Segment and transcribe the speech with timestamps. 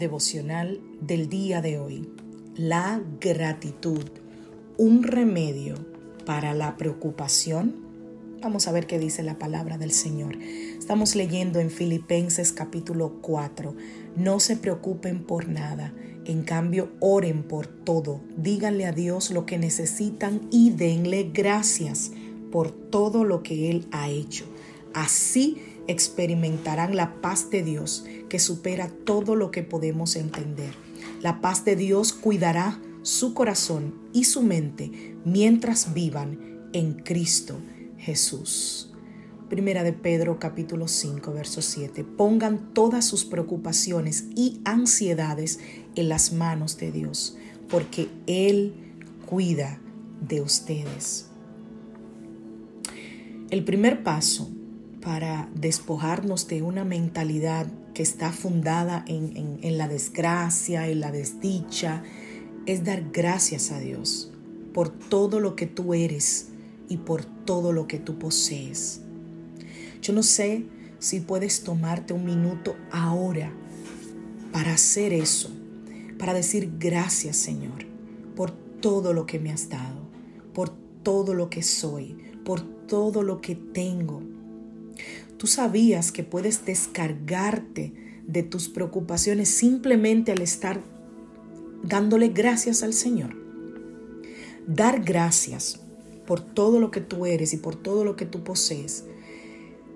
[0.00, 2.08] Devocional del día de hoy.
[2.56, 4.02] La gratitud,
[4.78, 5.74] un remedio
[6.24, 7.76] para la preocupación.
[8.40, 10.38] Vamos a ver qué dice la palabra del Señor.
[10.40, 13.76] Estamos leyendo en Filipenses capítulo 4.
[14.16, 15.92] No se preocupen por nada.
[16.24, 18.22] En cambio, oren por todo.
[18.38, 22.12] Díganle a Dios lo que necesitan y denle gracias
[22.50, 24.46] por todo lo que Él ha hecho.
[24.94, 25.58] Así
[25.90, 30.72] experimentarán la paz de Dios que supera todo lo que podemos entender.
[31.20, 37.58] La paz de Dios cuidará su corazón y su mente mientras vivan en Cristo
[37.98, 38.92] Jesús.
[39.48, 42.04] Primera de Pedro capítulo 5 verso 7.
[42.04, 45.58] Pongan todas sus preocupaciones y ansiedades
[45.96, 47.36] en las manos de Dios,
[47.68, 48.74] porque Él
[49.26, 49.80] cuida
[50.20, 51.26] de ustedes.
[53.50, 54.48] El primer paso
[55.00, 62.02] para despojarnos de una mentalidad que está fundada en, la desgracia, en la desdicha,
[62.66, 64.30] es dar gracias a Dios
[64.74, 66.48] por todo lo que tú eres
[66.88, 69.00] y por todo lo que tú posees.
[70.02, 70.66] Yo no sé
[70.98, 73.52] si puedes tomarte un minuto ahora
[74.52, 75.50] para hacer eso,
[76.18, 77.86] para decir gracias Señor
[78.36, 80.00] por todo lo que me has dado,
[80.54, 80.70] por
[81.02, 84.22] todo lo que soy, por todo lo que tengo
[85.40, 87.94] Tú sabías que puedes descargarte
[88.26, 90.82] de tus preocupaciones simplemente al estar
[91.82, 93.34] dándole gracias al Señor.
[94.66, 95.80] Dar gracias
[96.26, 99.06] por todo lo que tú eres y por todo lo que tú posees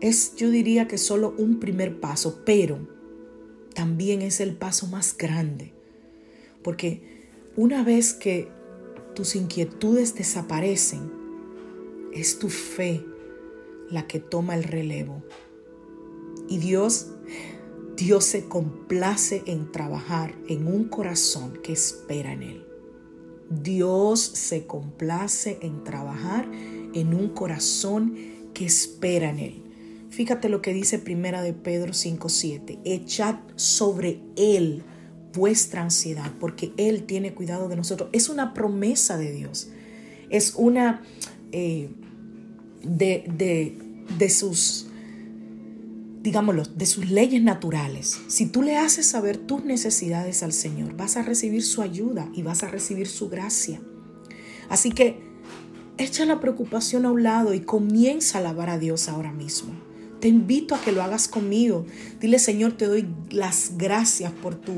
[0.00, 2.78] es, yo diría que solo un primer paso, pero
[3.74, 5.72] también es el paso más grande.
[6.62, 7.02] Porque
[7.56, 8.46] una vez que
[9.16, 11.10] tus inquietudes desaparecen,
[12.12, 13.04] es tu fe
[13.92, 15.22] la que toma el relevo.
[16.48, 17.08] Y Dios,
[17.96, 22.66] Dios se complace en trabajar en un corazón que espera en Él.
[23.50, 26.50] Dios se complace en trabajar
[26.94, 28.14] en un corazón
[28.54, 29.62] que espera en Él.
[30.08, 32.80] Fíjate lo que dice Primera de Pedro 5:7.
[32.84, 34.82] Echad sobre Él
[35.34, 38.10] vuestra ansiedad, porque Él tiene cuidado de nosotros.
[38.12, 39.70] Es una promesa de Dios.
[40.28, 41.02] Es una
[41.52, 41.90] eh,
[42.82, 43.78] de, de,
[44.28, 44.86] sus,
[46.22, 48.18] digámoslo, de sus leyes naturales.
[48.28, 52.42] Si tú le haces saber tus necesidades al Señor, vas a recibir su ayuda y
[52.42, 53.80] vas a recibir su gracia.
[54.68, 55.20] Así que
[55.98, 59.72] echa la preocupación a un lado y comienza a alabar a Dios ahora mismo.
[60.20, 61.84] Te invito a que lo hagas conmigo.
[62.20, 64.72] Dile, Señor, te doy las gracias por tu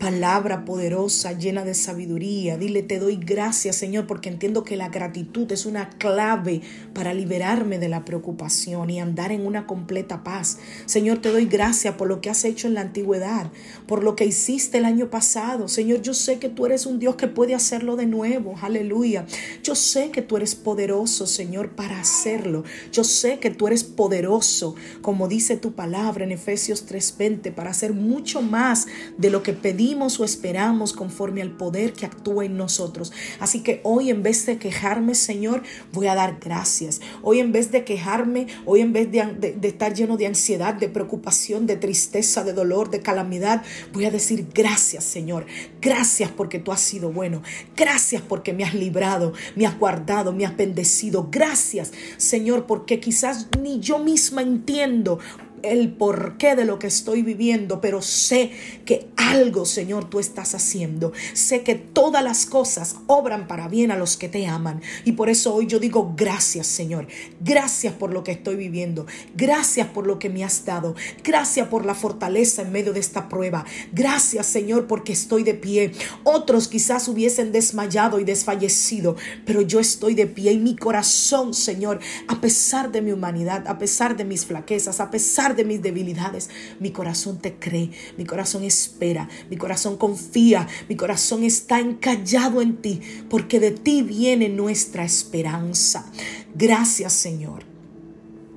[0.00, 2.56] palabra poderosa, llena de sabiduría.
[2.56, 6.62] Dile, te doy gracias, Señor, porque entiendo que la gratitud es una clave
[6.94, 10.58] para liberarme de la preocupación y andar en una completa paz.
[10.86, 13.52] Señor, te doy gracias por lo que has hecho en la antigüedad,
[13.86, 15.68] por lo que hiciste el año pasado.
[15.68, 18.54] Señor, yo sé que tú eres un Dios que puede hacerlo de nuevo.
[18.62, 19.26] Aleluya.
[19.62, 22.64] Yo sé que tú eres poderoso, Señor, para hacerlo.
[22.90, 27.92] Yo sé que tú eres poderoso, como dice tu palabra en Efesios 3:20, para hacer
[27.92, 28.86] mucho más
[29.18, 29.52] de lo que
[29.90, 33.12] o esperamos conforme al poder que actúa en nosotros.
[33.40, 35.62] Así que hoy en vez de quejarme, Señor,
[35.92, 37.00] voy a dar gracias.
[37.22, 41.66] Hoy en vez de quejarme, hoy en vez de estar lleno de ansiedad, de preocupación,
[41.66, 43.62] de tristeza, de dolor, de calamidad,
[43.92, 45.46] voy a decir gracias, Señor.
[45.80, 47.42] Gracias porque tú has sido bueno.
[47.76, 51.28] Gracias porque me has librado, me has guardado, me has bendecido.
[51.32, 55.18] Gracias, Señor, porque quizás ni yo misma entiendo
[55.62, 58.52] el porqué de lo que estoy viviendo, pero sé
[58.84, 61.12] que algo, Señor, tú estás haciendo.
[61.34, 64.82] Sé que todas las cosas obran para bien a los que te aman.
[65.04, 67.06] Y por eso hoy yo digo gracias, Señor.
[67.40, 69.06] Gracias por lo que estoy viviendo.
[69.34, 70.94] Gracias por lo que me has dado.
[71.22, 73.64] Gracias por la fortaleza en medio de esta prueba.
[73.92, 75.92] Gracias, Señor, porque estoy de pie.
[76.24, 82.00] Otros quizás hubiesen desmayado y desfallecido, pero yo estoy de pie y mi corazón, Señor,
[82.28, 86.50] a pesar de mi humanidad, a pesar de mis flaquezas, a pesar de mis debilidades,
[86.78, 92.76] mi corazón te cree, mi corazón espera, mi corazón confía, mi corazón está encallado en
[92.76, 96.10] ti, porque de ti viene nuestra esperanza.
[96.54, 97.64] Gracias Señor.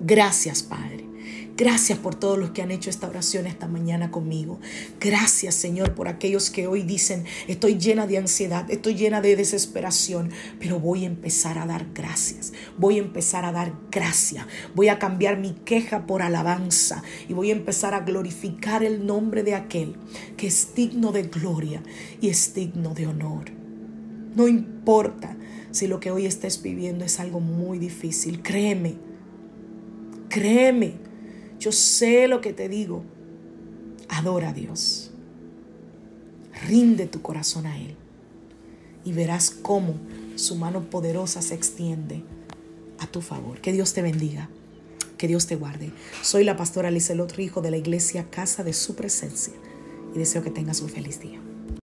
[0.00, 1.03] Gracias Padre.
[1.56, 4.58] Gracias por todos los que han hecho esta oración esta mañana conmigo.
[4.98, 10.32] Gracias, Señor, por aquellos que hoy dicen, estoy llena de ansiedad, estoy llena de desesperación,
[10.58, 12.52] pero voy a empezar a dar gracias.
[12.76, 14.44] Voy a empezar a dar gracias.
[14.74, 19.44] Voy a cambiar mi queja por alabanza y voy a empezar a glorificar el nombre
[19.44, 19.94] de aquel
[20.36, 21.84] que es digno de gloria
[22.20, 23.52] y es digno de honor.
[24.34, 25.36] No importa
[25.70, 28.96] si lo que hoy estés viviendo es algo muy difícil, créeme.
[30.28, 31.03] Créeme
[31.64, 33.02] yo sé lo que te digo.
[34.10, 35.10] Adora a Dios.
[36.68, 37.96] Rinde tu corazón a Él.
[39.02, 39.94] Y verás cómo
[40.36, 42.22] su mano poderosa se extiende
[42.98, 43.62] a tu favor.
[43.62, 44.50] Que Dios te bendiga.
[45.16, 45.90] Que Dios te guarde.
[46.20, 49.54] Soy la pastora Lizelot Rijo de la iglesia Casa de Su Presencia
[50.14, 51.40] y deseo que tengas un feliz día.